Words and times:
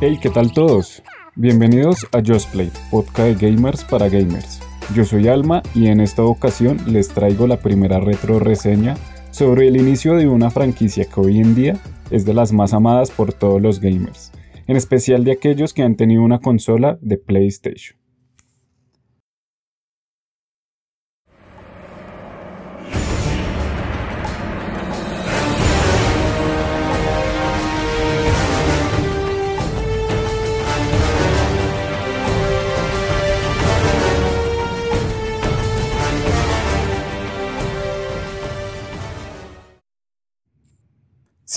Hey, 0.00 0.16
¿qué 0.22 0.30
tal 0.30 0.52
todos? 0.52 1.02
Bienvenidos 1.34 2.06
a 2.12 2.22
Just 2.24 2.52
Play, 2.52 2.70
podcast 2.88 3.40
de 3.40 3.50
gamers 3.50 3.82
para 3.82 4.08
gamers. 4.08 4.60
Yo 4.94 5.04
soy 5.04 5.26
Alma 5.26 5.60
y 5.74 5.88
en 5.88 5.98
esta 5.98 6.22
ocasión 6.22 6.78
les 6.86 7.08
traigo 7.08 7.48
la 7.48 7.56
primera 7.56 7.98
retro 7.98 8.38
reseña 8.38 8.96
sobre 9.32 9.66
el 9.66 9.76
inicio 9.76 10.14
de 10.14 10.28
una 10.28 10.50
franquicia 10.50 11.04
que 11.04 11.20
hoy 11.20 11.40
en 11.40 11.56
día 11.56 11.80
es 12.12 12.24
de 12.24 12.32
las 12.32 12.52
más 12.52 12.74
amadas 12.74 13.10
por 13.10 13.32
todos 13.32 13.60
los 13.60 13.80
gamers, 13.80 14.30
en 14.68 14.76
especial 14.76 15.24
de 15.24 15.32
aquellos 15.32 15.74
que 15.74 15.82
han 15.82 15.96
tenido 15.96 16.22
una 16.22 16.38
consola 16.38 16.96
de 17.02 17.18
PlayStation. 17.18 17.97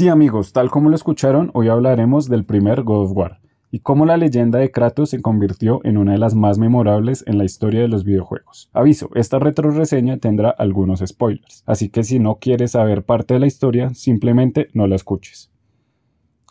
Sí 0.02 0.08
amigos, 0.08 0.52
tal 0.52 0.72
como 0.72 0.90
lo 0.90 0.96
escucharon, 0.96 1.52
hoy 1.54 1.68
hablaremos 1.68 2.28
del 2.28 2.44
primer 2.44 2.82
God 2.82 3.04
of 3.04 3.12
War 3.16 3.40
y 3.70 3.82
cómo 3.82 4.08
la 4.08 4.18
leyenda 4.18 4.58
de 4.58 4.72
Kratos 4.72 5.12
se 5.12 5.22
convirtió 5.22 5.80
en 5.84 6.00
una 6.00 6.14
de 6.14 6.18
las 6.18 6.34
más 6.34 6.58
memorables 6.58 7.24
en 7.28 7.38
la 7.38 7.44
historia 7.44 7.82
de 7.82 7.88
los 7.88 8.04
videojuegos. 8.04 8.72
Aviso, 8.74 9.12
esta 9.14 9.38
retro 9.38 9.70
reseña 9.70 10.18
tendrá 10.18 10.50
algunos 10.50 11.04
spoilers, 11.06 11.64
así 11.68 11.90
que 11.90 12.04
si 12.04 12.18
no 12.18 12.40
quieres 12.40 12.72
saber 12.72 13.04
parte 13.04 13.36
de 13.36 13.42
la 13.42 13.46
historia, 13.46 13.94
simplemente 13.94 14.70
no 14.74 14.88
la 14.88 14.96
escuches. 14.96 15.51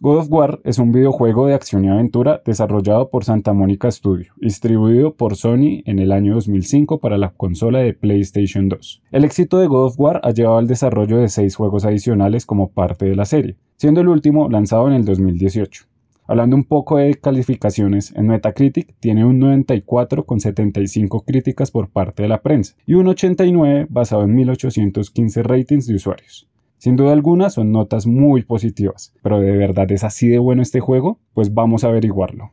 God 0.02 0.16
of 0.16 0.28
War 0.30 0.60
es 0.64 0.78
un 0.78 0.92
videojuego 0.92 1.46
de 1.46 1.52
acción 1.52 1.84
y 1.84 1.90
aventura 1.90 2.40
desarrollado 2.46 3.10
por 3.10 3.26
Santa 3.26 3.52
Monica 3.52 3.90
Studio, 3.90 4.32
distribuido 4.38 5.14
por 5.14 5.36
Sony 5.36 5.82
en 5.84 5.98
el 5.98 6.10
año 6.10 6.36
2005 6.36 7.00
para 7.00 7.18
la 7.18 7.32
consola 7.32 7.80
de 7.80 7.92
PlayStation 7.92 8.70
2. 8.70 9.02
El 9.12 9.24
éxito 9.24 9.58
de 9.58 9.66
God 9.66 9.88
of 9.88 10.00
War 10.00 10.22
ha 10.24 10.30
llevado 10.30 10.56
al 10.56 10.68
desarrollo 10.68 11.18
de 11.18 11.28
seis 11.28 11.54
juegos 11.54 11.84
adicionales 11.84 12.46
como 12.46 12.70
parte 12.70 13.04
de 13.04 13.14
la 13.14 13.26
serie, 13.26 13.58
siendo 13.76 14.00
el 14.00 14.08
último 14.08 14.48
lanzado 14.48 14.88
en 14.88 14.94
el 14.94 15.04
2018. 15.04 15.84
Hablando 16.26 16.56
un 16.56 16.64
poco 16.64 16.96
de 16.96 17.16
calificaciones, 17.16 18.14
en 18.16 18.28
Metacritic 18.28 18.94
tiene 19.00 19.26
un 19.26 19.38
94 19.38 20.24
con 20.24 20.40
75 20.40 21.24
críticas 21.26 21.70
por 21.70 21.90
parte 21.90 22.22
de 22.22 22.30
la 22.30 22.40
prensa 22.40 22.74
y 22.86 22.94
un 22.94 23.06
89 23.06 23.88
basado 23.90 24.22
en 24.22 24.34
1815 24.34 25.42
ratings 25.42 25.86
de 25.86 25.96
usuarios. 25.96 26.49
Sin 26.80 26.96
duda 26.96 27.12
alguna 27.12 27.50
son 27.50 27.72
notas 27.72 28.06
muy 28.06 28.42
positivas, 28.42 29.12
pero 29.22 29.38
¿de 29.38 29.54
verdad 29.54 29.92
es 29.92 30.02
así 30.02 30.28
de 30.28 30.38
bueno 30.38 30.62
este 30.62 30.80
juego? 30.80 31.18
Pues 31.34 31.52
vamos 31.52 31.84
a 31.84 31.88
averiguarlo. 31.88 32.52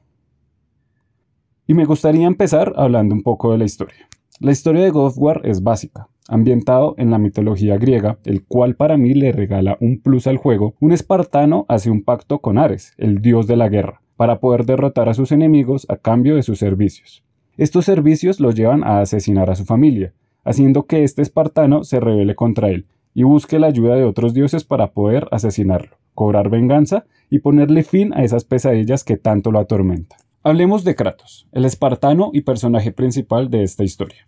Y 1.66 1.74
me 1.74 1.86
gustaría 1.86 2.28
empezar 2.28 2.74
hablando 2.76 3.16
un 3.16 3.24
poco 3.24 3.54
de 3.54 3.58
la 3.58 3.64
historia. 3.64 4.10
La 4.42 4.52
historia 4.52 4.84
de 4.84 4.90
God 4.90 5.06
of 5.06 5.18
War 5.18 5.42
es 5.46 5.64
básica, 5.64 6.10
ambientado 6.28 6.94
en 6.98 7.10
la 7.10 7.20
mitología 7.20 7.78
griega, 7.78 8.20
el 8.26 8.44
cual 8.44 8.76
para 8.76 8.98
mí 8.98 9.14
le 9.14 9.32
regala 9.32 9.78
un 9.80 10.02
plus 10.02 10.28
al 10.28 10.36
juego. 10.36 10.76
Un 10.82 10.92
espartano 10.92 11.66
hace 11.70 11.90
un 11.90 12.04
pacto 12.04 12.40
con 12.40 12.58
Ares, 12.58 12.96
el 12.98 13.22
dios 13.22 13.48
de 13.48 13.56
la 13.56 13.70
guerra, 13.70 14.02
para 14.18 14.42
poder 14.42 14.66
derrotar 14.66 15.08
a 15.08 15.14
sus 15.14 15.32
enemigos 15.32 15.86
a 15.88 15.96
cambio 15.96 16.36
de 16.36 16.44
sus 16.44 16.60
servicios. 16.60 17.24
Estos 17.56 17.86
servicios 17.86 18.42
lo 18.42 18.52
llevan 18.52 18.84
a 18.84 19.00
asesinar 19.00 19.50
a 19.50 19.56
su 19.56 19.64
familia, 19.64 20.12
haciendo 20.44 20.84
que 20.84 21.06
este 21.06 21.22
espartano 21.22 21.86
se 21.86 22.02
rebele 22.02 22.36
contra 22.36 22.68
él, 22.68 22.88
y 23.18 23.24
busque 23.24 23.58
la 23.58 23.66
ayuda 23.66 23.96
de 23.96 24.04
otros 24.04 24.36
dioses 24.36 24.64
para 24.64 24.92
poder 24.92 25.28
asesinarlo, 25.32 25.98
cobrar 26.14 26.52
venganza 26.52 27.08
y 27.32 27.40
ponerle 27.40 27.82
fin 27.82 28.14
a 28.14 28.24
esas 28.24 28.44
pesadillas 28.44 29.04
que 29.04 29.18
tanto 29.18 29.52
lo 29.52 29.58
atormentan. 29.58 30.20
Hablemos 30.44 30.84
de 30.84 30.94
Kratos, 30.94 31.50
el 31.52 31.66
espartano 31.66 32.30
y 32.32 32.42
personaje 32.42 32.92
principal 32.92 33.50
de 33.50 33.64
esta 33.64 33.84
historia. 33.84 34.28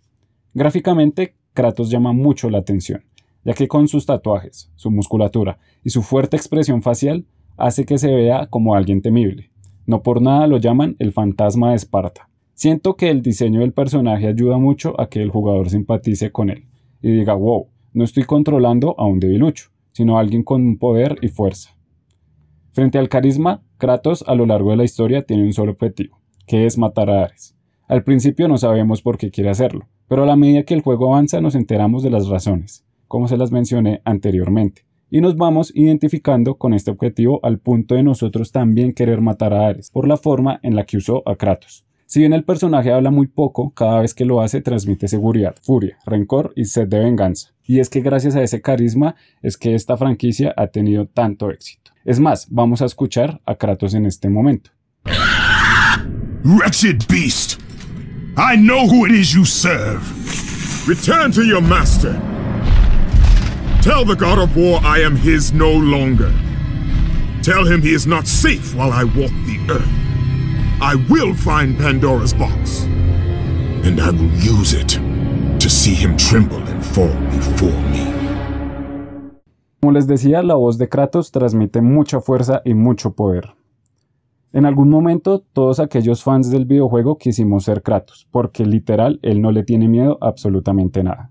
Gráficamente, 0.54 1.36
Kratos 1.52 1.88
llama 1.88 2.12
mucho 2.12 2.50
la 2.50 2.58
atención, 2.58 3.04
ya 3.44 3.54
que 3.54 3.68
con 3.68 3.86
sus 3.86 4.06
tatuajes, 4.06 4.72
su 4.74 4.90
musculatura 4.90 5.60
y 5.84 5.90
su 5.90 6.02
fuerte 6.02 6.36
expresión 6.36 6.82
facial 6.82 7.26
hace 7.56 7.84
que 7.84 7.96
se 7.96 8.12
vea 8.12 8.48
como 8.48 8.74
alguien 8.74 9.02
temible. 9.02 9.52
No 9.86 10.02
por 10.02 10.20
nada 10.20 10.48
lo 10.48 10.56
llaman 10.56 10.96
el 10.98 11.12
fantasma 11.12 11.70
de 11.70 11.76
Esparta. 11.76 12.28
Siento 12.54 12.96
que 12.96 13.10
el 13.10 13.22
diseño 13.22 13.60
del 13.60 13.72
personaje 13.72 14.26
ayuda 14.26 14.58
mucho 14.58 15.00
a 15.00 15.08
que 15.08 15.22
el 15.22 15.30
jugador 15.30 15.70
simpatice 15.70 16.32
con 16.32 16.50
él 16.50 16.66
y 17.00 17.12
diga, 17.12 17.34
wow, 17.34 17.68
no 17.92 18.04
estoy 18.04 18.24
controlando 18.24 18.94
a 18.98 19.06
un 19.06 19.20
debilucho, 19.20 19.70
sino 19.92 20.16
a 20.16 20.20
alguien 20.20 20.42
con 20.42 20.78
poder 20.78 21.16
y 21.22 21.28
fuerza. 21.28 21.76
Frente 22.72 22.98
al 22.98 23.08
carisma, 23.08 23.62
Kratos 23.78 24.24
a 24.26 24.34
lo 24.34 24.46
largo 24.46 24.70
de 24.70 24.76
la 24.76 24.84
historia 24.84 25.22
tiene 25.22 25.44
un 25.44 25.52
solo 25.52 25.72
objetivo, 25.72 26.20
que 26.46 26.66
es 26.66 26.78
matar 26.78 27.10
a 27.10 27.24
Ares. 27.24 27.56
Al 27.88 28.04
principio 28.04 28.46
no 28.46 28.58
sabemos 28.58 29.02
por 29.02 29.18
qué 29.18 29.30
quiere 29.30 29.50
hacerlo, 29.50 29.88
pero 30.06 30.22
a 30.22 30.26
la 30.26 30.36
medida 30.36 30.62
que 30.62 30.74
el 30.74 30.82
juego 30.82 31.12
avanza 31.12 31.40
nos 31.40 31.54
enteramos 31.54 32.02
de 32.02 32.10
las 32.10 32.28
razones, 32.28 32.84
como 33.08 33.26
se 33.26 33.36
las 33.36 33.50
mencioné 33.50 34.00
anteriormente, 34.04 34.86
y 35.10 35.20
nos 35.20 35.36
vamos 35.36 35.72
identificando 35.74 36.54
con 36.56 36.72
este 36.72 36.92
objetivo 36.92 37.40
al 37.42 37.58
punto 37.58 37.96
de 37.96 38.04
nosotros 38.04 38.52
también 38.52 38.92
querer 38.92 39.20
matar 39.20 39.52
a 39.52 39.66
Ares, 39.66 39.90
por 39.90 40.06
la 40.06 40.16
forma 40.16 40.60
en 40.62 40.76
la 40.76 40.84
que 40.86 40.98
usó 40.98 41.22
a 41.28 41.34
Kratos. 41.34 41.84
Si 42.10 42.18
bien 42.18 42.32
el 42.32 42.42
personaje 42.42 42.90
habla 42.90 43.12
muy 43.12 43.28
poco, 43.28 43.70
cada 43.70 44.00
vez 44.00 44.14
que 44.14 44.24
lo 44.24 44.40
hace 44.40 44.60
transmite 44.60 45.06
seguridad, 45.06 45.54
furia, 45.62 45.96
rencor 46.04 46.52
y 46.56 46.64
sed 46.64 46.88
de 46.88 46.98
venganza. 46.98 47.54
Y 47.64 47.78
es 47.78 47.88
que 47.88 48.00
gracias 48.00 48.34
a 48.34 48.42
ese 48.42 48.60
carisma 48.60 49.14
es 49.42 49.56
que 49.56 49.76
esta 49.76 49.96
franquicia 49.96 50.52
ha 50.56 50.66
tenido 50.66 51.06
tanto 51.06 51.52
éxito. 51.52 51.92
Es 52.04 52.18
más, 52.18 52.48
vamos 52.50 52.82
a 52.82 52.86
escuchar 52.86 53.40
a 53.46 53.54
Kratos 53.54 53.94
en 53.94 54.06
este 54.06 54.28
momento. 54.28 54.72
Wretched 56.42 57.06
beast! 57.08 57.60
I 58.36 58.56
know 58.56 58.88
who 58.88 59.06
it 59.06 59.12
is 59.12 59.32
you 59.32 59.44
serve. 59.44 60.02
Return 60.88 61.30
to 61.30 61.44
your 61.44 61.62
master. 61.62 62.20
Tell 63.82 64.04
the 64.04 64.16
god 64.16 64.40
of 64.40 64.56
war 64.56 64.80
I 64.82 65.04
am 65.04 65.16
his 65.16 65.52
no 65.52 65.70
longer. 65.70 66.32
Tell 67.44 67.64
him 67.64 67.80
he 67.80 67.94
is 67.94 68.04
not 68.04 68.26
safe 68.26 68.74
while 68.74 68.90
I 68.90 69.04
walk 69.04 69.30
the 69.46 69.60
earth. 69.70 69.99
I 70.82 70.94
will 71.10 71.34
find 71.34 71.76
Pandora's 71.76 72.32
box. 72.32 72.84
And 73.84 74.00
I 74.00 74.12
will 74.12 74.32
use 74.40 74.72
it 74.72 74.98
to 75.60 75.68
see 75.68 75.92
him 75.92 76.16
tremble 76.16 76.56
and 76.56 76.82
fall 76.82 77.12
before 77.30 77.78
me. 77.90 78.10
Como 79.82 79.92
les 79.92 80.06
decía, 80.06 80.42
la 80.42 80.54
voz 80.54 80.78
de 80.78 80.88
Kratos 80.88 81.32
transmite 81.32 81.82
mucha 81.82 82.22
fuerza 82.22 82.62
y 82.64 82.72
mucho 82.72 83.12
poder. 83.12 83.52
En 84.54 84.64
algún 84.64 84.88
momento, 84.88 85.44
todos 85.52 85.80
aquellos 85.80 86.22
fans 86.22 86.50
del 86.50 86.64
videojuego 86.64 87.18
quisimos 87.18 87.64
ser 87.64 87.82
Kratos, 87.82 88.26
porque 88.30 88.64
literal 88.64 89.20
él 89.20 89.42
no 89.42 89.52
le 89.52 89.64
tiene 89.64 89.86
miedo 89.86 90.16
absolutamente 90.22 91.02
nada. 91.04 91.30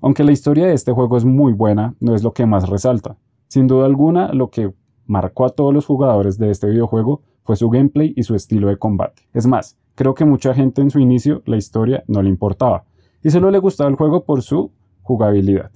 Aunque 0.00 0.24
la 0.24 0.32
historia 0.32 0.66
de 0.66 0.74
este 0.74 0.90
juego 0.90 1.16
es 1.16 1.24
muy 1.24 1.52
buena, 1.52 1.94
no 2.00 2.16
es 2.16 2.24
lo 2.24 2.32
que 2.32 2.46
más 2.46 2.68
resalta. 2.68 3.16
Sin 3.46 3.68
duda 3.68 3.86
alguna, 3.86 4.32
lo 4.32 4.50
que 4.50 4.74
marcó 5.06 5.44
a 5.44 5.50
todos 5.50 5.72
los 5.72 5.86
jugadores 5.86 6.36
de 6.36 6.50
este 6.50 6.68
videojuego 6.68 7.22
fue 7.44 7.56
su 7.56 7.68
gameplay 7.70 8.12
y 8.16 8.22
su 8.22 8.34
estilo 8.34 8.68
de 8.68 8.76
combate. 8.76 9.22
Es 9.32 9.46
más, 9.46 9.78
creo 9.94 10.14
que 10.14 10.24
mucha 10.24 10.54
gente 10.54 10.80
en 10.82 10.90
su 10.90 10.98
inicio 10.98 11.42
la 11.46 11.56
historia 11.56 12.04
no 12.06 12.22
le 12.22 12.28
importaba, 12.28 12.84
y 13.22 13.30
solo 13.30 13.50
le 13.50 13.58
gustaba 13.58 13.90
el 13.90 13.96
juego 13.96 14.24
por 14.24 14.42
su 14.42 14.70
jugabilidad. 15.02 15.70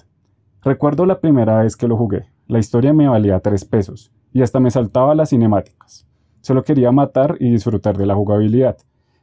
Recuerdo 0.62 1.06
la 1.06 1.20
primera 1.20 1.62
vez 1.62 1.76
que 1.76 1.88
lo 1.88 1.96
jugué, 1.96 2.26
la 2.48 2.58
historia 2.58 2.92
me 2.92 3.08
valía 3.08 3.40
3 3.40 3.64
pesos, 3.64 4.12
y 4.32 4.42
hasta 4.42 4.60
me 4.60 4.70
saltaba 4.70 5.14
las 5.14 5.30
cinemáticas. 5.30 6.06
Solo 6.40 6.62
quería 6.62 6.92
matar 6.92 7.36
y 7.40 7.50
disfrutar 7.50 7.96
de 7.96 8.06
la 8.06 8.14
jugabilidad, 8.14 8.76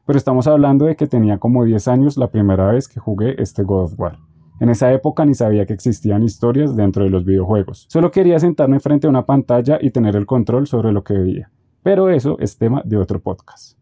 pero 0.06 0.18
estamos 0.18 0.48
hablando 0.48 0.86
de 0.86 0.96
que 0.96 1.08
tenía 1.08 1.38
como 1.38 1.64
10 1.64 1.88
años 1.88 2.18
la 2.18 2.30
primera 2.30 2.72
vez 2.72 2.88
que 2.88 3.00
jugué 3.00 3.42
este 3.42 3.64
God 3.64 3.84
of 3.84 4.00
War. 4.00 4.18
En 4.60 4.70
esa 4.70 4.92
época 4.94 5.26
ni 5.26 5.34
sabía 5.34 5.66
que 5.66 5.74
existían 5.74 6.24
historias 6.24 6.76
dentro 6.76 7.04
de 7.04 7.10
los 7.10 7.26
videojuegos. 7.26 7.86
Solo 7.90 8.12
quería 8.12 8.40
sentarme 8.40 8.80
frente 8.80 9.08
a 9.08 9.10
una 9.10 9.26
pantalla 9.26 9.78
y 9.82 9.92
tener 9.92 10.16
el 10.16 10.26
control 10.26 10.68
sobre 10.68 10.92
lo 10.92 11.04
que 11.04 11.14
veía. 11.14 11.50
Pero 11.84 12.10
eso 12.10 12.38
es 12.40 12.58
tema 12.58 12.82
de 12.86 12.98
otro 12.98 13.20
podcast. 13.20 13.78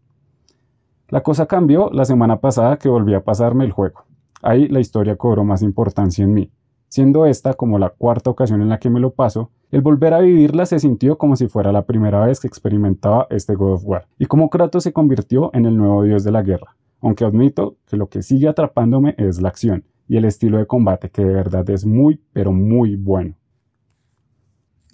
La 1.08 1.22
cosa 1.22 1.46
cambió 1.46 1.88
la 1.92 2.04
semana 2.04 2.40
pasada 2.40 2.76
que 2.76 2.88
volví 2.88 3.14
a 3.14 3.24
pasarme 3.24 3.64
el 3.64 3.70
juego. 3.70 4.04
Ahí 4.42 4.66
la 4.68 4.80
historia 4.80 5.16
cobró 5.16 5.44
más 5.44 5.62
importancia 5.62 6.24
en 6.24 6.34
mí. 6.34 6.50
Siendo 6.88 7.24
esta 7.26 7.54
como 7.54 7.78
la 7.78 7.90
cuarta 7.90 8.28
ocasión 8.28 8.60
en 8.60 8.68
la 8.68 8.78
que 8.78 8.90
me 8.90 9.00
lo 9.00 9.14
paso, 9.14 9.50
el 9.70 9.80
volver 9.80 10.12
a 10.12 10.20
vivirla 10.20 10.66
se 10.66 10.78
sintió 10.78 11.16
como 11.16 11.36
si 11.36 11.48
fuera 11.48 11.72
la 11.72 11.86
primera 11.86 12.26
vez 12.26 12.40
que 12.40 12.48
experimentaba 12.48 13.26
este 13.30 13.54
God 13.54 13.74
of 13.74 13.84
War, 13.86 14.06
y 14.18 14.26
como 14.26 14.50
Kratos 14.50 14.82
se 14.82 14.92
convirtió 14.92 15.50
en 15.54 15.64
el 15.64 15.76
nuevo 15.76 16.02
dios 16.02 16.24
de 16.24 16.32
la 16.32 16.42
guerra, 16.42 16.76
aunque 17.00 17.24
admito 17.24 17.76
que 17.86 17.96
lo 17.96 18.08
que 18.08 18.20
sigue 18.20 18.48
atrapándome 18.48 19.14
es 19.16 19.40
la 19.40 19.48
acción 19.48 19.84
y 20.08 20.18
el 20.18 20.26
estilo 20.26 20.58
de 20.58 20.66
combate 20.66 21.08
que 21.08 21.24
de 21.24 21.32
verdad 21.32 21.68
es 21.70 21.86
muy, 21.86 22.20
pero 22.34 22.52
muy 22.52 22.96
bueno. 22.96 23.34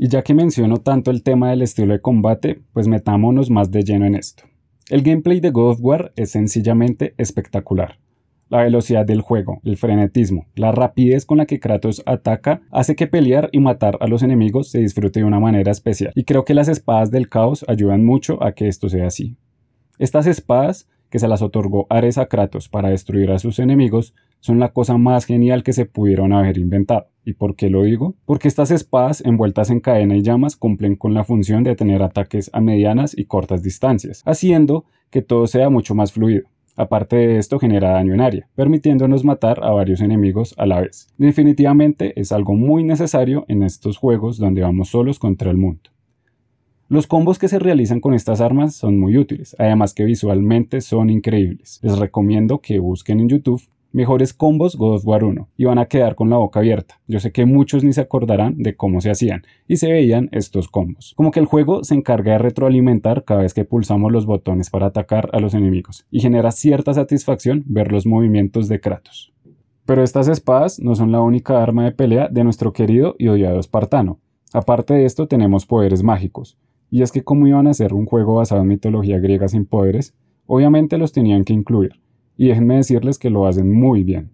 Y 0.00 0.08
ya 0.08 0.22
que 0.22 0.32
menciono 0.32 0.76
tanto 0.76 1.10
el 1.10 1.24
tema 1.24 1.50
del 1.50 1.60
estilo 1.60 1.92
de 1.92 2.00
combate, 2.00 2.60
pues 2.72 2.86
metámonos 2.86 3.50
más 3.50 3.72
de 3.72 3.82
lleno 3.82 4.06
en 4.06 4.14
esto. 4.14 4.44
El 4.88 5.02
gameplay 5.02 5.40
de 5.40 5.50
God 5.50 5.72
of 5.72 5.78
War 5.80 6.12
es 6.14 6.30
sencillamente 6.30 7.14
espectacular. 7.18 7.98
La 8.48 8.62
velocidad 8.62 9.04
del 9.04 9.20
juego, 9.20 9.60
el 9.64 9.76
frenetismo, 9.76 10.46
la 10.54 10.70
rapidez 10.70 11.26
con 11.26 11.38
la 11.38 11.46
que 11.46 11.58
Kratos 11.58 12.02
ataca 12.06 12.62
hace 12.70 12.94
que 12.94 13.08
pelear 13.08 13.50
y 13.52 13.58
matar 13.58 13.98
a 14.00 14.06
los 14.06 14.22
enemigos 14.22 14.70
se 14.70 14.78
disfrute 14.78 15.20
de 15.20 15.26
una 15.26 15.40
manera 15.40 15.72
especial, 15.72 16.12
y 16.14 16.22
creo 16.24 16.44
que 16.44 16.54
las 16.54 16.68
espadas 16.68 17.10
del 17.10 17.28
caos 17.28 17.64
ayudan 17.68 18.04
mucho 18.06 18.42
a 18.42 18.52
que 18.52 18.68
esto 18.68 18.88
sea 18.88 19.08
así. 19.08 19.36
Estas 19.98 20.26
espadas, 20.28 20.88
que 21.10 21.18
se 21.18 21.28
las 21.28 21.42
otorgó 21.42 21.86
Ares 21.90 22.18
a 22.18 22.26
Kratos 22.26 22.68
para 22.68 22.88
destruir 22.88 23.32
a 23.32 23.38
sus 23.38 23.58
enemigos, 23.58 24.14
son 24.40 24.58
la 24.58 24.72
cosa 24.72 24.98
más 24.98 25.24
genial 25.24 25.62
que 25.62 25.72
se 25.72 25.86
pudieron 25.86 26.32
haber 26.32 26.58
inventado. 26.58 27.08
¿Y 27.24 27.34
por 27.34 27.56
qué 27.56 27.68
lo 27.68 27.82
digo? 27.82 28.14
Porque 28.24 28.48
estas 28.48 28.70
espadas 28.70 29.22
envueltas 29.24 29.70
en 29.70 29.80
cadena 29.80 30.16
y 30.16 30.22
llamas 30.22 30.56
cumplen 30.56 30.96
con 30.96 31.14
la 31.14 31.24
función 31.24 31.62
de 31.62 31.76
tener 31.76 32.02
ataques 32.02 32.50
a 32.52 32.60
medianas 32.60 33.16
y 33.16 33.26
cortas 33.26 33.62
distancias, 33.62 34.22
haciendo 34.24 34.84
que 35.10 35.22
todo 35.22 35.46
sea 35.46 35.68
mucho 35.68 35.94
más 35.94 36.12
fluido. 36.12 36.48
Aparte 36.76 37.16
de 37.16 37.38
esto 37.38 37.58
genera 37.58 37.90
daño 37.90 38.14
en 38.14 38.20
área, 38.20 38.48
permitiéndonos 38.54 39.24
matar 39.24 39.64
a 39.64 39.72
varios 39.72 40.00
enemigos 40.00 40.54
a 40.58 40.64
la 40.64 40.80
vez. 40.80 41.08
Definitivamente 41.18 42.18
es 42.20 42.30
algo 42.30 42.54
muy 42.54 42.84
necesario 42.84 43.44
en 43.48 43.64
estos 43.64 43.96
juegos 43.96 44.38
donde 44.38 44.62
vamos 44.62 44.90
solos 44.90 45.18
contra 45.18 45.50
el 45.50 45.56
mundo. 45.56 45.90
Los 46.88 47.06
combos 47.06 47.38
que 47.38 47.48
se 47.48 47.58
realizan 47.58 48.00
con 48.00 48.14
estas 48.14 48.40
armas 48.40 48.74
son 48.74 48.98
muy 48.98 49.18
útiles, 49.18 49.54
además 49.58 49.92
que 49.92 50.04
visualmente 50.04 50.80
son 50.80 51.10
increíbles. 51.10 51.80
Les 51.82 51.98
recomiendo 51.98 52.60
que 52.60 52.78
busquen 52.78 53.20
en 53.20 53.28
YouTube 53.28 53.60
mejores 53.92 54.34
combos 54.34 54.76
God 54.76 54.96
of 54.96 55.06
War 55.06 55.24
1 55.24 55.48
y 55.56 55.64
van 55.64 55.78
a 55.78 55.86
quedar 55.86 56.14
con 56.14 56.30
la 56.30 56.36
boca 56.36 56.60
abierta. 56.60 57.00
Yo 57.06 57.20
sé 57.20 57.32
que 57.32 57.46
muchos 57.46 57.84
ni 57.84 57.92
se 57.92 58.00
acordarán 58.00 58.56
de 58.58 58.76
cómo 58.76 59.00
se 59.00 59.10
hacían 59.10 59.42
y 59.66 59.76
se 59.76 59.90
veían 59.90 60.28
estos 60.32 60.68
combos. 60.68 61.14
Como 61.16 61.30
que 61.30 61.40
el 61.40 61.46
juego 61.46 61.84
se 61.84 61.94
encarga 61.94 62.32
de 62.32 62.38
retroalimentar 62.38 63.24
cada 63.24 63.42
vez 63.42 63.54
que 63.54 63.64
pulsamos 63.64 64.12
los 64.12 64.26
botones 64.26 64.70
para 64.70 64.86
atacar 64.86 65.30
a 65.32 65.40
los 65.40 65.54
enemigos 65.54 66.06
y 66.10 66.20
genera 66.20 66.50
cierta 66.50 66.94
satisfacción 66.94 67.64
ver 67.66 67.90
los 67.90 68.06
movimientos 68.06 68.68
de 68.68 68.80
Kratos. 68.80 69.32
Pero 69.86 70.02
estas 70.02 70.28
espadas 70.28 70.78
no 70.80 70.94
son 70.94 71.12
la 71.12 71.22
única 71.22 71.62
arma 71.62 71.84
de 71.84 71.92
pelea 71.92 72.28
de 72.28 72.44
nuestro 72.44 72.72
querido 72.72 73.14
y 73.18 73.28
odiado 73.28 73.58
espartano. 73.58 74.20
Aparte 74.52 74.94
de 74.94 75.06
esto 75.06 75.28
tenemos 75.28 75.66
poderes 75.66 76.02
mágicos. 76.02 76.58
Y 76.90 77.02
es 77.02 77.12
que 77.12 77.22
como 77.22 77.46
iban 77.46 77.66
a 77.66 77.74
ser 77.74 77.94
un 77.94 78.06
juego 78.06 78.34
basado 78.34 78.62
en 78.62 78.68
mitología 78.68 79.18
griega 79.18 79.48
sin 79.48 79.66
poderes, 79.66 80.14
obviamente 80.46 80.98
los 80.98 81.12
tenían 81.12 81.44
que 81.44 81.52
incluir 81.52 82.00
y 82.38 82.48
déjenme 82.48 82.76
decirles 82.76 83.18
que 83.18 83.28
lo 83.28 83.46
hacen 83.46 83.70
muy 83.70 84.04
bien. 84.04 84.30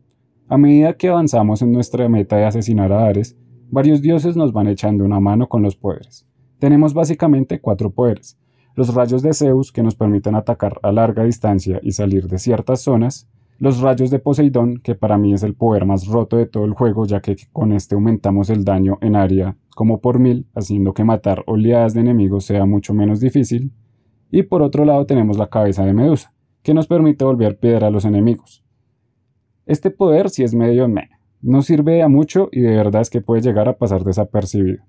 A 0.46 0.58
medida 0.58 0.92
que 0.92 1.08
avanzamos 1.08 1.62
en 1.62 1.72
nuestra 1.72 2.06
meta 2.08 2.36
de 2.36 2.44
asesinar 2.44 2.92
a 2.92 3.06
Ares, 3.06 3.36
varios 3.70 4.02
dioses 4.02 4.36
nos 4.36 4.52
van 4.52 4.68
echando 4.68 5.04
una 5.04 5.20
mano 5.20 5.48
con 5.48 5.62
los 5.62 5.74
poderes. 5.74 6.28
Tenemos 6.58 6.92
básicamente 6.92 7.60
cuatro 7.60 7.90
poderes. 7.90 8.38
Los 8.76 8.94
rayos 8.94 9.22
de 9.22 9.32
Zeus 9.32 9.72
que 9.72 9.82
nos 9.82 9.94
permiten 9.94 10.34
atacar 10.34 10.78
a 10.82 10.92
larga 10.92 11.24
distancia 11.24 11.80
y 11.82 11.92
salir 11.92 12.28
de 12.28 12.38
ciertas 12.38 12.82
zonas. 12.82 13.26
Los 13.58 13.80
rayos 13.80 14.10
de 14.10 14.18
Poseidón, 14.18 14.80
que 14.82 14.94
para 14.94 15.16
mí 15.16 15.32
es 15.32 15.42
el 15.42 15.54
poder 15.54 15.86
más 15.86 16.06
roto 16.06 16.36
de 16.36 16.46
todo 16.46 16.66
el 16.66 16.74
juego, 16.74 17.06
ya 17.06 17.20
que 17.20 17.36
con 17.52 17.72
este 17.72 17.94
aumentamos 17.94 18.50
el 18.50 18.64
daño 18.64 18.98
en 19.00 19.16
área 19.16 19.56
como 19.74 20.00
por 20.00 20.18
mil, 20.18 20.46
haciendo 20.54 20.92
que 20.92 21.04
matar 21.04 21.42
oleadas 21.46 21.94
de 21.94 22.00
enemigos 22.00 22.44
sea 22.44 22.66
mucho 22.66 22.92
menos 22.92 23.20
difícil. 23.20 23.72
Y 24.30 24.42
por 24.42 24.60
otro 24.60 24.84
lado 24.84 25.06
tenemos 25.06 25.38
la 25.38 25.48
cabeza 25.48 25.86
de 25.86 25.94
Medusa, 25.94 26.33
que 26.64 26.74
nos 26.74 26.88
permite 26.88 27.24
volver 27.24 27.58
piedra 27.58 27.86
a 27.86 27.90
los 27.90 28.04
enemigos. 28.04 28.64
Este 29.66 29.90
poder 29.90 30.30
si 30.30 30.42
es 30.42 30.54
medio 30.54 30.88
me, 30.88 31.10
no 31.42 31.62
sirve 31.62 32.02
a 32.02 32.08
mucho 32.08 32.48
y 32.50 32.62
de 32.62 32.74
verdad 32.74 33.02
es 33.02 33.10
que 33.10 33.20
puede 33.20 33.42
llegar 33.42 33.68
a 33.68 33.76
pasar 33.76 34.02
desapercibido. 34.02 34.82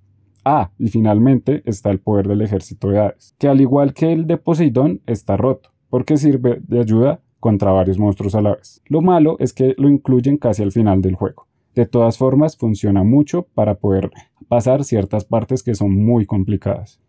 Ah, 0.46 0.72
y 0.80 0.88
finalmente 0.88 1.62
está 1.66 1.92
el 1.92 2.00
poder 2.00 2.28
del 2.28 2.42
ejército 2.42 2.90
de 2.90 3.00
Hades, 3.00 3.36
que 3.38 3.50
al 3.50 3.60
igual 3.60 3.94
que 3.94 4.14
el 4.14 4.26
de 4.26 4.38
Poseidón 4.38 5.02
está 5.06 5.38
roto, 5.38 5.72
porque 5.90 6.18
sirve 6.18 6.62
de 6.66 6.80
ayuda 6.80 7.22
contra 7.42 7.72
varios 7.72 8.00
monstruos 8.00 8.36
a 8.36 8.42
la 8.42 8.56
vez. 8.56 8.82
Lo 8.86 9.02
malo 9.02 9.36
es 9.40 9.54
que 9.54 9.76
lo 9.78 9.90
incluyen 9.90 10.38
casi 10.38 10.64
al 10.64 10.72
final 10.72 11.02
del 11.02 11.16
juego. 11.16 11.48
De 11.74 11.86
todas 11.86 12.18
formas, 12.18 12.56
funciona 12.56 13.04
mucho 13.04 13.48
para 13.54 13.76
poder 13.76 14.12
pasar 14.48 14.86
ciertas 14.86 15.26
partes 15.26 15.62
que 15.62 15.76
son 15.76 15.94
muy 15.94 16.26
complicadas. 16.26 17.02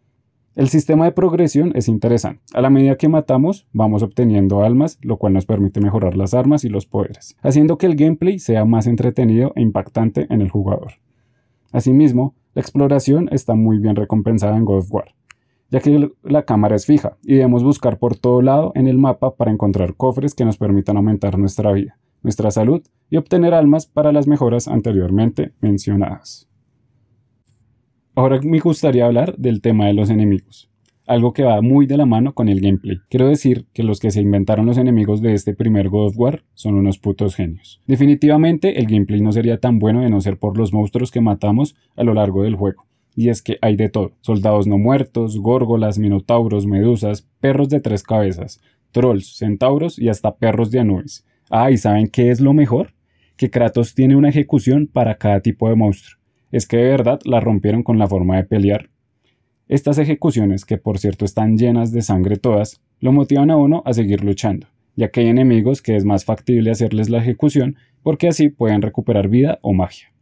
El 0.56 0.70
sistema 0.70 1.04
de 1.04 1.12
progresión 1.12 1.72
es 1.74 1.86
interesante. 1.86 2.40
A 2.54 2.62
la 2.62 2.70
medida 2.70 2.96
que 2.96 3.10
matamos, 3.10 3.66
vamos 3.74 4.02
obteniendo 4.02 4.64
almas, 4.64 4.98
lo 5.02 5.18
cual 5.18 5.34
nos 5.34 5.44
permite 5.44 5.82
mejorar 5.82 6.16
las 6.16 6.32
armas 6.32 6.64
y 6.64 6.70
los 6.70 6.86
poderes, 6.86 7.36
haciendo 7.42 7.76
que 7.76 7.84
el 7.84 7.94
gameplay 7.94 8.38
sea 8.38 8.64
más 8.64 8.86
entretenido 8.86 9.52
e 9.54 9.60
impactante 9.60 10.26
en 10.30 10.40
el 10.40 10.48
jugador. 10.48 10.92
Asimismo, 11.72 12.34
la 12.54 12.62
exploración 12.62 13.28
está 13.32 13.54
muy 13.54 13.76
bien 13.76 13.96
recompensada 13.96 14.56
en 14.56 14.64
God 14.64 14.78
of 14.78 14.92
War, 14.94 15.14
ya 15.70 15.80
que 15.80 16.10
la 16.22 16.44
cámara 16.44 16.76
es 16.76 16.86
fija 16.86 17.18
y 17.22 17.34
debemos 17.34 17.62
buscar 17.62 17.98
por 17.98 18.16
todo 18.16 18.40
lado 18.40 18.72
en 18.76 18.88
el 18.88 18.96
mapa 18.96 19.36
para 19.36 19.50
encontrar 19.50 19.94
cofres 19.94 20.34
que 20.34 20.46
nos 20.46 20.56
permitan 20.56 20.96
aumentar 20.96 21.38
nuestra 21.38 21.70
vida, 21.72 21.98
nuestra 22.22 22.50
salud 22.50 22.80
y 23.10 23.18
obtener 23.18 23.52
almas 23.52 23.84
para 23.84 24.10
las 24.10 24.26
mejoras 24.26 24.68
anteriormente 24.68 25.52
mencionadas. 25.60 26.48
Ahora 28.18 28.40
me 28.42 28.60
gustaría 28.60 29.04
hablar 29.04 29.36
del 29.36 29.60
tema 29.60 29.88
de 29.88 29.92
los 29.92 30.08
enemigos, 30.08 30.70
algo 31.06 31.34
que 31.34 31.42
va 31.42 31.60
muy 31.60 31.84
de 31.84 31.98
la 31.98 32.06
mano 32.06 32.32
con 32.32 32.48
el 32.48 32.62
gameplay. 32.62 32.96
Quiero 33.10 33.28
decir 33.28 33.66
que 33.74 33.82
los 33.82 34.00
que 34.00 34.10
se 34.10 34.22
inventaron 34.22 34.64
los 34.64 34.78
enemigos 34.78 35.20
de 35.20 35.34
este 35.34 35.52
primer 35.52 35.90
God 35.90 36.06
of 36.06 36.14
War 36.16 36.42
son 36.54 36.76
unos 36.76 36.96
putos 36.96 37.34
genios. 37.34 37.82
Definitivamente 37.86 38.78
el 38.78 38.86
gameplay 38.86 39.20
no 39.20 39.32
sería 39.32 39.60
tan 39.60 39.78
bueno 39.78 40.00
de 40.00 40.08
no 40.08 40.22
ser 40.22 40.38
por 40.38 40.56
los 40.56 40.72
monstruos 40.72 41.10
que 41.10 41.20
matamos 41.20 41.76
a 41.94 42.04
lo 42.04 42.14
largo 42.14 42.42
del 42.42 42.54
juego. 42.54 42.86
Y 43.14 43.28
es 43.28 43.42
que 43.42 43.58
hay 43.60 43.76
de 43.76 43.90
todo, 43.90 44.12
soldados 44.22 44.66
no 44.66 44.78
muertos, 44.78 45.38
górgolas, 45.38 45.98
minotauros, 45.98 46.64
medusas, 46.64 47.28
perros 47.40 47.68
de 47.68 47.80
tres 47.80 48.02
cabezas, 48.02 48.62
trolls, 48.92 49.36
centauros 49.36 49.98
y 49.98 50.08
hasta 50.08 50.36
perros 50.36 50.70
de 50.70 50.80
Anubis. 50.80 51.26
Ah, 51.50 51.70
¿y 51.70 51.76
saben 51.76 52.08
qué 52.08 52.30
es 52.30 52.40
lo 52.40 52.54
mejor? 52.54 52.94
Que 53.36 53.50
Kratos 53.50 53.94
tiene 53.94 54.16
una 54.16 54.30
ejecución 54.30 54.88
para 54.90 55.18
cada 55.18 55.40
tipo 55.40 55.68
de 55.68 55.76
monstruo 55.76 56.16
es 56.56 56.66
que 56.66 56.78
de 56.78 56.88
verdad 56.88 57.20
la 57.24 57.40
rompieron 57.40 57.82
con 57.82 57.98
la 57.98 58.06
forma 58.06 58.36
de 58.36 58.44
pelear. 58.44 58.88
Estas 59.68 59.98
ejecuciones, 59.98 60.64
que 60.64 60.78
por 60.78 60.98
cierto 60.98 61.24
están 61.24 61.58
llenas 61.58 61.92
de 61.92 62.02
sangre 62.02 62.36
todas, 62.36 62.80
lo 63.00 63.12
motivan 63.12 63.50
a 63.50 63.56
uno 63.56 63.82
a 63.84 63.92
seguir 63.92 64.24
luchando, 64.24 64.68
ya 64.94 65.08
que 65.10 65.20
hay 65.20 65.26
enemigos 65.28 65.82
que 65.82 65.96
es 65.96 66.04
más 66.04 66.24
factible 66.24 66.70
hacerles 66.70 67.10
la 67.10 67.18
ejecución 67.18 67.76
porque 68.02 68.28
así 68.28 68.48
pueden 68.48 68.80
recuperar 68.80 69.28
vida 69.28 69.58
o 69.62 69.74
magia. 69.74 70.12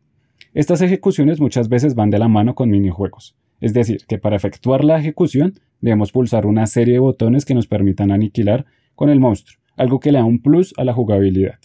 Estas 0.54 0.80
ejecuciones 0.80 1.40
muchas 1.40 1.68
veces 1.68 1.94
van 1.94 2.10
de 2.10 2.18
la 2.18 2.28
mano 2.28 2.54
con 2.54 2.70
minijuegos, 2.70 3.36
es 3.60 3.74
decir, 3.74 4.04
que 4.08 4.18
para 4.18 4.36
efectuar 4.36 4.84
la 4.84 4.98
ejecución 4.98 5.54
debemos 5.80 6.10
pulsar 6.10 6.46
una 6.46 6.66
serie 6.66 6.94
de 6.94 7.00
botones 7.00 7.44
que 7.44 7.54
nos 7.54 7.66
permitan 7.66 8.10
aniquilar 8.10 8.64
con 8.94 9.08
el 9.08 9.20
monstruo, 9.20 9.60
algo 9.76 10.00
que 10.00 10.10
le 10.10 10.18
da 10.18 10.24
un 10.24 10.40
plus 10.40 10.74
a 10.78 10.84
la 10.84 10.94
jugabilidad. 10.94 11.58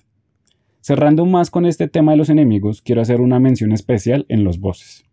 Cerrando 0.81 1.25
más 1.25 1.51
con 1.51 1.65
este 1.65 1.89
tema 1.89 2.11
de 2.11 2.17
los 2.17 2.29
enemigos, 2.29 2.81
quiero 2.81 3.01
hacer 3.01 3.19
una 3.19 3.39
mención 3.39 3.73
especial 3.73 4.25
en 4.29 4.45
los 4.45 4.59
bosses. 4.59 5.03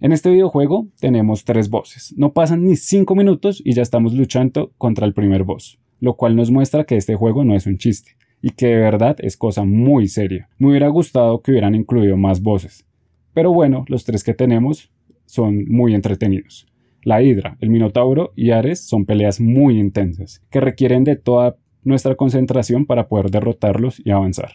En 0.00 0.12
este 0.12 0.30
videojuego 0.30 0.88
tenemos 0.98 1.44
tres 1.44 1.68
bosses. 1.68 2.14
No 2.16 2.32
pasan 2.32 2.64
ni 2.64 2.76
5 2.76 3.14
minutos 3.14 3.60
y 3.64 3.74
ya 3.74 3.82
estamos 3.82 4.14
luchando 4.14 4.72
contra 4.78 5.06
el 5.06 5.12
primer 5.12 5.44
boss, 5.44 5.78
lo 6.00 6.16
cual 6.16 6.36
nos 6.36 6.50
muestra 6.50 6.84
que 6.84 6.96
este 6.96 7.14
juego 7.14 7.44
no 7.44 7.54
es 7.54 7.66
un 7.66 7.76
chiste 7.76 8.16
y 8.40 8.50
que 8.50 8.68
de 8.68 8.78
verdad 8.78 9.16
es 9.18 9.36
cosa 9.36 9.64
muy 9.64 10.08
seria. 10.08 10.48
Me 10.58 10.70
hubiera 10.70 10.88
gustado 10.88 11.42
que 11.42 11.52
hubieran 11.52 11.74
incluido 11.74 12.16
más 12.16 12.42
bosses. 12.42 12.86
Pero 13.34 13.52
bueno, 13.52 13.84
los 13.88 14.04
tres 14.04 14.24
que 14.24 14.34
tenemos 14.34 14.90
son 15.26 15.66
muy 15.68 15.94
entretenidos. 15.94 16.66
La 17.04 17.22
Hidra, 17.22 17.56
el 17.60 17.70
Minotauro 17.70 18.32
y 18.36 18.50
Ares 18.50 18.80
son 18.86 19.04
peleas 19.04 19.40
muy 19.40 19.78
intensas, 19.78 20.42
que 20.50 20.60
requieren 20.60 21.04
de 21.04 21.16
toda 21.16 21.56
nuestra 21.84 22.14
concentración 22.14 22.86
para 22.86 23.08
poder 23.08 23.30
derrotarlos 23.30 24.00
y 24.04 24.10
avanzar. 24.10 24.52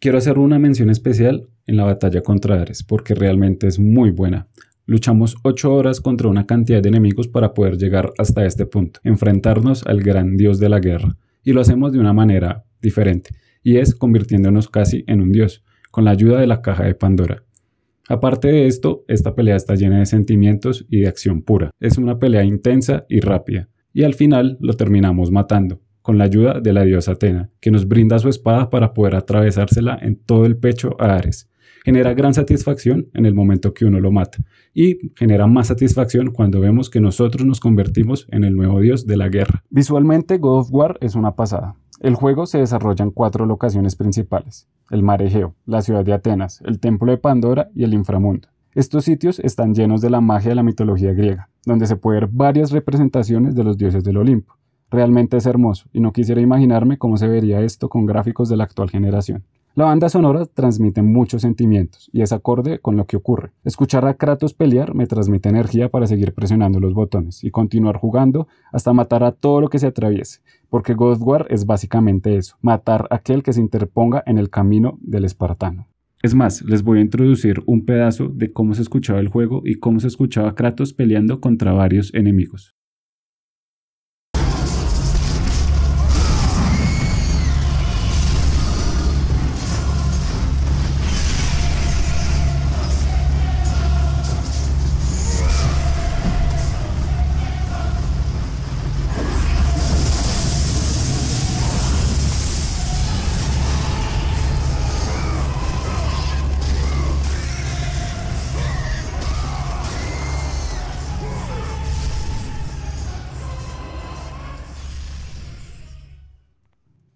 Quiero 0.00 0.18
hacer 0.18 0.38
una 0.38 0.60
mención 0.60 0.90
especial 0.90 1.48
en 1.66 1.76
la 1.76 1.84
batalla 1.84 2.20
contra 2.20 2.60
Ares, 2.60 2.84
porque 2.84 3.16
realmente 3.16 3.66
es 3.66 3.80
muy 3.80 4.10
buena. 4.10 4.46
Luchamos 4.86 5.36
8 5.42 5.74
horas 5.74 6.00
contra 6.00 6.28
una 6.28 6.46
cantidad 6.46 6.80
de 6.80 6.88
enemigos 6.88 7.26
para 7.26 7.52
poder 7.52 7.76
llegar 7.76 8.12
hasta 8.16 8.46
este 8.46 8.64
punto, 8.64 9.00
enfrentarnos 9.02 9.84
al 9.86 10.00
gran 10.00 10.36
dios 10.36 10.60
de 10.60 10.68
la 10.68 10.78
guerra. 10.78 11.16
Y 11.42 11.52
lo 11.52 11.60
hacemos 11.60 11.92
de 11.92 11.98
una 11.98 12.12
manera 12.12 12.64
diferente, 12.80 13.30
y 13.64 13.78
es 13.78 13.94
convirtiéndonos 13.94 14.68
casi 14.68 15.02
en 15.08 15.20
un 15.20 15.32
dios, 15.32 15.64
con 15.90 16.04
la 16.04 16.12
ayuda 16.12 16.38
de 16.38 16.46
la 16.46 16.62
caja 16.62 16.84
de 16.84 16.94
Pandora. 16.94 17.42
Aparte 18.08 18.48
de 18.48 18.66
esto, 18.66 19.04
esta 19.08 19.34
pelea 19.34 19.56
está 19.56 19.74
llena 19.74 19.98
de 19.98 20.06
sentimientos 20.06 20.86
y 20.88 21.00
de 21.00 21.08
acción 21.08 21.42
pura. 21.42 21.72
Es 21.80 21.98
una 21.98 22.20
pelea 22.20 22.44
intensa 22.44 23.04
y 23.08 23.18
rápida, 23.18 23.68
y 23.92 24.04
al 24.04 24.14
final 24.14 24.58
lo 24.60 24.74
terminamos 24.74 25.32
matando 25.32 25.80
con 26.08 26.16
la 26.16 26.24
ayuda 26.24 26.58
de 26.58 26.72
la 26.72 26.84
diosa 26.84 27.12
Atena, 27.12 27.50
que 27.60 27.70
nos 27.70 27.86
brinda 27.86 28.18
su 28.18 28.30
espada 28.30 28.70
para 28.70 28.94
poder 28.94 29.14
atravesársela 29.14 29.98
en 30.00 30.16
todo 30.16 30.46
el 30.46 30.56
pecho 30.56 30.96
a 30.98 31.16
Ares. 31.16 31.50
Genera 31.84 32.14
gran 32.14 32.32
satisfacción 32.32 33.08
en 33.12 33.26
el 33.26 33.34
momento 33.34 33.74
que 33.74 33.84
uno 33.84 34.00
lo 34.00 34.10
mata 34.10 34.38
y 34.72 35.12
genera 35.16 35.46
más 35.46 35.66
satisfacción 35.66 36.30
cuando 36.30 36.60
vemos 36.60 36.88
que 36.88 37.02
nosotros 37.02 37.44
nos 37.44 37.60
convertimos 37.60 38.26
en 38.30 38.44
el 38.44 38.56
nuevo 38.56 38.80
dios 38.80 39.06
de 39.06 39.18
la 39.18 39.28
guerra. 39.28 39.62
Visualmente 39.68 40.38
God 40.38 40.60
of 40.60 40.68
War 40.70 40.96
es 41.02 41.14
una 41.14 41.36
pasada. 41.36 41.76
El 42.00 42.14
juego 42.14 42.46
se 42.46 42.56
desarrolla 42.56 43.04
en 43.04 43.10
cuatro 43.10 43.44
locaciones 43.44 43.94
principales, 43.94 44.66
el 44.90 45.02
mar 45.02 45.20
Egeo, 45.20 45.56
la 45.66 45.82
ciudad 45.82 46.06
de 46.06 46.14
Atenas, 46.14 46.62
el 46.64 46.80
templo 46.80 47.12
de 47.12 47.18
Pandora 47.18 47.68
y 47.74 47.84
el 47.84 47.92
inframundo. 47.92 48.48
Estos 48.74 49.04
sitios 49.04 49.40
están 49.40 49.74
llenos 49.74 50.00
de 50.00 50.08
la 50.08 50.22
magia 50.22 50.48
de 50.48 50.54
la 50.54 50.62
mitología 50.62 51.12
griega, 51.12 51.50
donde 51.66 51.86
se 51.86 51.96
puede 51.96 52.20
ver 52.20 52.30
varias 52.32 52.70
representaciones 52.70 53.54
de 53.54 53.64
los 53.64 53.76
dioses 53.76 54.02
del 54.02 54.16
Olimpo 54.16 54.57
Realmente 54.90 55.36
es 55.36 55.46
hermoso 55.46 55.88
y 55.92 56.00
no 56.00 56.12
quisiera 56.12 56.40
imaginarme 56.40 56.98
cómo 56.98 57.16
se 57.16 57.28
vería 57.28 57.60
esto 57.60 57.88
con 57.88 58.06
gráficos 58.06 58.48
de 58.48 58.56
la 58.56 58.64
actual 58.64 58.90
generación. 58.90 59.44
La 59.78 59.84
banda 59.84 60.08
sonora 60.08 60.44
transmite 60.44 61.02
muchos 61.02 61.42
sentimientos 61.42 62.10
y 62.12 62.22
es 62.22 62.32
acorde 62.32 62.80
con 62.80 62.96
lo 62.96 63.06
que 63.06 63.16
ocurre. 63.16 63.52
Escuchar 63.62 64.06
a 64.06 64.14
Kratos 64.14 64.52
pelear 64.52 64.92
me 64.92 65.06
transmite 65.06 65.48
energía 65.48 65.88
para 65.88 66.08
seguir 66.08 66.34
presionando 66.34 66.80
los 66.80 66.94
botones 66.94 67.44
y 67.44 67.52
continuar 67.52 67.96
jugando 67.96 68.48
hasta 68.72 68.92
matar 68.92 69.22
a 69.22 69.30
todo 69.30 69.60
lo 69.60 69.68
que 69.68 69.78
se 69.78 69.86
atraviese, 69.86 70.40
porque 70.68 70.94
God 70.94 71.18
War 71.20 71.46
es 71.50 71.64
básicamente 71.64 72.36
eso, 72.36 72.56
matar 72.60 73.06
a 73.10 73.14
aquel 73.14 73.44
que 73.44 73.52
se 73.52 73.60
interponga 73.60 74.20
en 74.26 74.38
el 74.38 74.50
camino 74.50 74.98
del 75.00 75.24
espartano. 75.24 75.86
Es 76.24 76.34
más, 76.34 76.62
les 76.62 76.82
voy 76.82 76.98
a 76.98 77.02
introducir 77.02 77.62
un 77.66 77.84
pedazo 77.84 78.28
de 78.28 78.52
cómo 78.52 78.74
se 78.74 78.82
escuchaba 78.82 79.20
el 79.20 79.28
juego 79.28 79.62
y 79.64 79.76
cómo 79.76 80.00
se 80.00 80.08
escuchaba 80.08 80.56
Kratos 80.56 80.92
peleando 80.92 81.40
contra 81.40 81.72
varios 81.72 82.12
enemigos. 82.14 82.74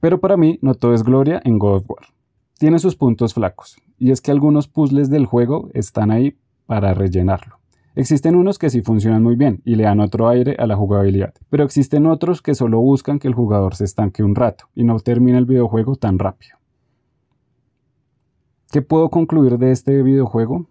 Pero 0.02 0.18
para 0.18 0.36
mí 0.36 0.58
no 0.62 0.74
todo 0.74 0.94
es 0.94 1.04
gloria 1.04 1.40
en 1.44 1.60
God 1.60 1.76
of 1.76 1.90
War. 1.90 2.06
Tiene 2.58 2.80
sus 2.80 2.96
puntos 2.96 3.34
flacos, 3.34 3.76
y 3.98 4.10
es 4.10 4.20
que 4.20 4.32
algunos 4.32 4.66
puzzles 4.66 5.10
del 5.10 5.26
juego 5.26 5.68
están 5.74 6.10
ahí 6.10 6.36
para 6.66 6.92
rellenarlo. 6.92 7.60
Existen 7.94 8.34
unos 8.34 8.58
que 8.58 8.68
sí 8.68 8.82
funcionan 8.82 9.22
muy 9.22 9.36
bien 9.36 9.62
y 9.64 9.76
le 9.76 9.84
dan 9.84 10.00
otro 10.00 10.28
aire 10.28 10.56
a 10.58 10.66
la 10.66 10.74
jugabilidad, 10.74 11.34
pero 11.50 11.62
existen 11.62 12.06
otros 12.06 12.42
que 12.42 12.56
solo 12.56 12.80
buscan 12.80 13.20
que 13.20 13.28
el 13.28 13.34
jugador 13.34 13.76
se 13.76 13.84
estanque 13.84 14.24
un 14.24 14.34
rato 14.34 14.64
y 14.74 14.82
no 14.82 14.98
termine 14.98 15.38
el 15.38 15.46
videojuego 15.46 15.94
tan 15.94 16.18
rápido. 16.18 16.56
¿Qué 18.72 18.82
puedo 18.82 19.08
concluir 19.08 19.56
de 19.56 19.70
este 19.70 20.02
videojuego? 20.02 20.66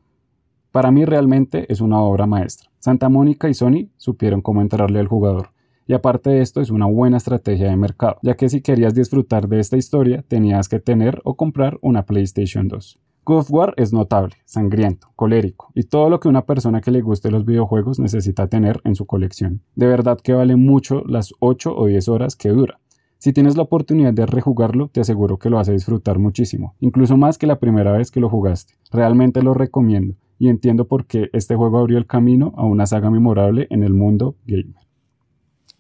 Para 0.72 0.92
mí 0.92 1.06
realmente 1.06 1.72
es 1.72 1.80
una 1.80 2.02
obra 2.02 2.26
maestra. 2.26 2.70
Santa 2.80 3.08
Mónica 3.08 3.48
y 3.48 3.54
Sony 3.54 3.92
supieron 3.96 4.42
cómo 4.42 4.60
entrarle 4.60 5.00
al 5.00 5.08
jugador 5.08 5.52
y 5.92 5.94
aparte 5.94 6.30
de 6.30 6.42
esto 6.42 6.62
es 6.62 6.70
una 6.70 6.86
buena 6.86 7.18
estrategia 7.18 7.70
de 7.70 7.76
mercado, 7.76 8.16
ya 8.22 8.36
que 8.36 8.48
si 8.48 8.62
querías 8.62 8.94
disfrutar 8.94 9.50
de 9.50 9.60
esta 9.60 9.76
historia 9.76 10.24
tenías 10.26 10.70
que 10.70 10.80
tener 10.80 11.20
o 11.26 11.36
comprar 11.36 11.80
una 11.82 12.06
PlayStation 12.06 12.70
2. 12.70 12.98
God 13.26 13.46
War 13.50 13.74
es 13.76 13.92
notable, 13.92 14.36
sangriento, 14.46 15.10
colérico 15.18 15.70
y 15.76 15.84
todo 15.84 16.10
lo 16.10 16.22
que 16.22 16.30
una 16.30 16.46
persona 16.46 16.80
que 16.80 16.92
le 16.92 17.02
guste 17.02 17.30
los 17.30 17.44
videojuegos 17.44 18.00
necesita 18.00 18.48
tener 18.48 18.80
en 18.86 18.96
su 18.96 19.06
colección. 19.06 19.64
De 19.76 19.86
verdad 19.86 20.18
que 20.24 20.32
vale 20.32 20.56
mucho 20.56 21.04
las 21.06 21.34
8 21.40 21.76
o 21.76 21.88
10 21.88 22.08
horas 22.08 22.38
que 22.38 22.48
dura. 22.48 22.80
Si 23.18 23.34
tienes 23.34 23.58
la 23.58 23.64
oportunidad 23.64 24.14
de 24.14 24.26
rejugarlo, 24.26 24.88
te 24.88 25.02
aseguro 25.02 25.40
que 25.40 25.50
lo 25.50 25.58
vas 25.58 25.68
a 25.68 25.74
disfrutar 25.74 26.20
muchísimo, 26.20 26.74
incluso 26.80 27.18
más 27.18 27.38
que 27.38 27.48
la 27.48 27.60
primera 27.60 27.92
vez 27.92 28.12
que 28.12 28.22
lo 28.22 28.30
jugaste. 28.30 28.76
Realmente 28.94 29.44
lo 29.44 29.54
recomiendo 29.54 30.16
y 30.40 30.48
entiendo 30.48 30.88
por 30.88 31.06
qué 31.06 31.30
este 31.34 31.58
juego 31.58 31.80
abrió 31.80 31.98
el 31.98 32.08
camino 32.08 32.54
a 32.56 32.64
una 32.64 32.86
saga 32.86 33.12
memorable 33.12 33.68
en 33.72 33.84
el 33.84 33.94
mundo 33.94 34.38
gamer. 34.46 34.91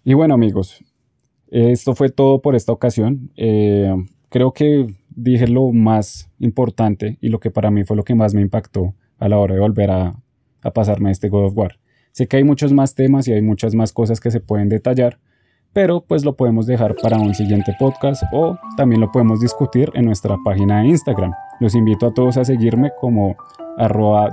Y 0.04 0.14
bueno 0.14 0.34
amigos, 0.34 0.84
esto 1.52 1.94
fue 1.96 2.10
todo 2.10 2.42
por 2.42 2.56
esta 2.56 2.72
ocasión. 2.72 3.32
Eh, 3.36 3.94
creo 4.30 4.54
que 4.54 4.88
dije 5.10 5.48
lo 5.48 5.72
más 5.72 6.30
importante 6.40 7.18
y 7.22 7.30
lo 7.30 7.40
que 7.40 7.52
para 7.52 7.70
mí 7.70 7.84
fue 7.84 7.98
lo 7.98 8.04
que 8.04 8.16
más 8.16 8.34
me 8.34 8.42
impactó 8.42 8.96
a 9.20 9.30
la 9.30 9.38
hora 9.38 9.54
de 9.54 9.62
volver 9.62 9.92
a, 9.92 10.16
pasarme 10.74 11.12
este 11.12 11.30
God 11.30 11.46
of 11.46 11.58
War. 11.58 11.80
Sé 12.12 12.28
que 12.28 12.38
hay 12.38 12.44
muchos 12.44 12.72
más 12.72 12.94
temas 12.94 13.28
y 13.28 13.34
hay 13.34 13.42
muchas 13.42 13.74
más 13.76 13.92
cosas 13.92 14.20
que 14.20 14.32
se 14.32 14.40
pueden 14.40 14.70
detallar, 14.70 15.20
pero 15.74 16.02
pues 16.02 16.24
lo 16.24 16.36
podemos 16.36 16.68
dejar 16.68 16.96
para 17.02 17.18
un 17.18 17.34
siguiente 17.34 17.74
podcast 17.80 18.24
o 18.32 18.58
también 18.78 19.02
lo 19.02 19.12
podemos 19.12 19.40
discutir 19.40 19.90
en 19.96 20.06
nuestra 20.06 20.38
página 20.44 20.82
de 20.82 20.90
Instagram. 20.90 21.32
Los 21.60 21.74
invito 21.74 22.08
a 22.08 22.14
todos 22.14 22.38
a 22.38 22.46
seguirme 22.46 22.92
como 23.00 23.36
arroba 23.78 24.30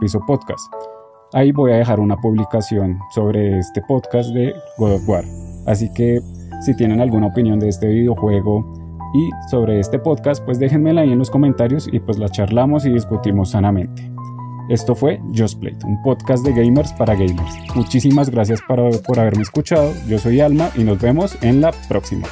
piso 0.00 0.20
podcast. 0.26 0.95
Ahí 1.32 1.52
voy 1.52 1.72
a 1.72 1.76
dejar 1.76 2.00
una 2.00 2.16
publicación 2.16 2.98
sobre 3.14 3.58
este 3.58 3.82
podcast 3.82 4.30
de 4.30 4.54
God 4.78 4.94
of 4.94 5.08
War. 5.08 5.24
Así 5.66 5.92
que 5.92 6.20
si 6.62 6.74
tienen 6.76 7.00
alguna 7.00 7.26
opinión 7.26 7.58
de 7.58 7.68
este 7.68 7.88
videojuego 7.88 8.64
y 9.14 9.30
sobre 9.50 9.80
este 9.80 9.98
podcast, 9.98 10.44
pues 10.44 10.58
déjenmela 10.58 11.02
ahí 11.02 11.12
en 11.12 11.18
los 11.18 11.30
comentarios 11.30 11.88
y 11.92 11.98
pues 12.00 12.18
la 12.18 12.28
charlamos 12.28 12.86
y 12.86 12.92
discutimos 12.92 13.50
sanamente. 13.50 14.10
Esto 14.68 14.94
fue 14.94 15.20
Just 15.36 15.60
Play, 15.60 15.76
un 15.84 16.02
podcast 16.02 16.44
de 16.44 16.52
gamers 16.52 16.92
para 16.94 17.14
gamers. 17.14 17.54
Muchísimas 17.74 18.30
gracias 18.30 18.60
por 18.62 19.18
haberme 19.18 19.42
escuchado. 19.42 19.92
Yo 20.08 20.18
soy 20.18 20.40
Alma 20.40 20.70
y 20.76 20.82
nos 20.82 21.00
vemos 21.00 21.36
en 21.42 21.60
la 21.60 21.72
próxima. 21.88 22.26